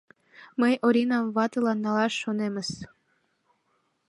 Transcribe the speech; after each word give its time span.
Мый 0.59 0.73
Оринам 0.87 1.25
ватылан 1.35 1.77
налаш 1.85 2.13
шонемыс. 2.21 2.69